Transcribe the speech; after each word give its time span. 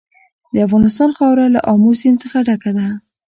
د 0.53 0.55
افغانستان 0.65 1.09
خاوره 1.17 1.45
له 1.55 1.59
آمو 1.71 1.91
سیند 1.99 2.17
څخه 2.23 2.37
ډکه 2.47 2.71
ده. 2.77 2.87